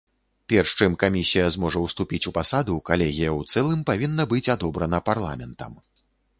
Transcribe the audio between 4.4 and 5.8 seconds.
адобрана парламентам.